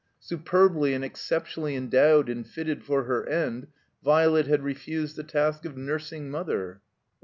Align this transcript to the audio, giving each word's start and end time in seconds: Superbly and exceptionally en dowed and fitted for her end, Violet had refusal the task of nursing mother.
Superbly 0.19 0.95
and 0.95 1.03
exceptionally 1.05 1.75
en 1.75 1.87
dowed 1.87 2.27
and 2.27 2.47
fitted 2.47 2.83
for 2.83 3.03
her 3.03 3.23
end, 3.29 3.67
Violet 4.03 4.47
had 4.47 4.63
refusal 4.63 5.17
the 5.17 5.23
task 5.29 5.63
of 5.63 5.77
nursing 5.77 6.31
mother. 6.31 6.81